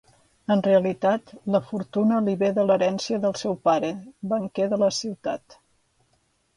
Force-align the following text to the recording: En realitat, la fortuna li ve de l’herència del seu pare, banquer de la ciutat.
En 0.53 0.61
realitat, 0.67 1.33
la 1.57 1.61
fortuna 1.67 2.23
li 2.29 2.35
ve 2.41 2.51
de 2.57 2.65
l’herència 2.71 3.23
del 3.27 3.39
seu 3.45 3.57
pare, 3.69 3.95
banquer 4.35 4.71
de 4.75 4.85
la 4.87 4.93
ciutat. 5.03 5.63